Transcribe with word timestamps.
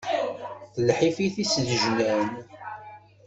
D 0.75 0.77
lḥif 0.87 1.17
i 1.25 1.29
t-isnejlan. 1.35 2.29